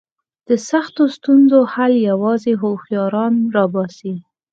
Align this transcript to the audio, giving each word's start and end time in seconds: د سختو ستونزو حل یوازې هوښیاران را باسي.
د 0.47 0.49
سختو 0.69 1.03
ستونزو 1.15 1.59
حل 1.73 1.93
یوازې 2.09 2.53
هوښیاران 2.61 3.33
را 3.55 3.65
باسي. 3.73 4.13